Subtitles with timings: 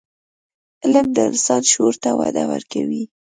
[0.83, 3.03] علم د انسان شعور ته وده ورکوي.